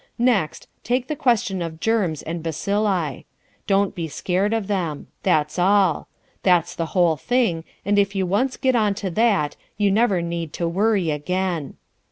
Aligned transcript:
Next, 0.17 0.67
take 0.83 1.07
the 1.09 1.15
question 1.15 1.61
of 1.61 1.79
germs 1.79 2.23
and 2.23 2.41
bacilli. 2.43 3.25
Don't 3.67 3.93
be 3.93 4.07
scared 4.07 4.51
of 4.51 4.65
them. 4.65 5.05
That's 5.21 5.59
all. 5.59 6.07
That's 6.41 6.73
the 6.73 6.87
whole 6.97 7.17
thing, 7.17 7.65
and 7.85 7.99
if 7.99 8.15
you 8.15 8.25
once 8.25 8.57
get 8.57 8.75
on 8.75 8.95
to 8.95 9.11
that 9.11 9.55
you 9.77 9.91
never 9.91 10.19
need 10.23 10.53
to 10.53 10.67
worry 10.67 11.11
again. 11.11 11.75